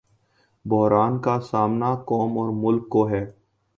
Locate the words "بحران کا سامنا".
0.65-1.93